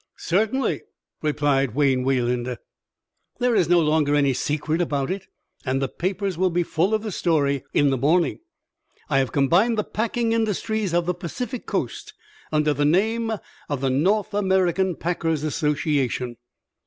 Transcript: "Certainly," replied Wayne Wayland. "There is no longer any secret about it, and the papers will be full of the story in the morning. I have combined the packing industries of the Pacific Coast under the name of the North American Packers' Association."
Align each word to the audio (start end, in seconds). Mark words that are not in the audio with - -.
"Certainly," 0.17 0.81
replied 1.21 1.75
Wayne 1.75 2.03
Wayland. 2.03 2.57
"There 3.37 3.53
is 3.55 3.69
no 3.69 3.79
longer 3.79 4.15
any 4.15 4.33
secret 4.33 4.81
about 4.81 5.11
it, 5.11 5.27
and 5.63 5.79
the 5.79 5.87
papers 5.87 6.39
will 6.39 6.49
be 6.49 6.63
full 6.63 6.95
of 6.95 7.03
the 7.03 7.11
story 7.11 7.63
in 7.71 7.91
the 7.91 7.99
morning. 7.99 8.39
I 9.11 9.19
have 9.19 9.31
combined 9.31 9.77
the 9.77 9.83
packing 9.83 10.31
industries 10.31 10.91
of 10.95 11.05
the 11.05 11.13
Pacific 11.13 11.67
Coast 11.67 12.15
under 12.51 12.73
the 12.73 12.83
name 12.83 13.33
of 13.69 13.81
the 13.81 13.91
North 13.91 14.33
American 14.33 14.95
Packers' 14.95 15.43
Association." 15.43 16.37